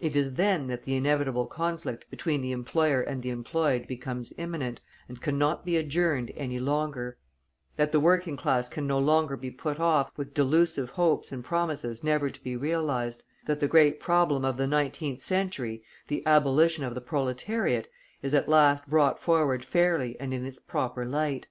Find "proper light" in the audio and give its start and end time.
20.58-21.46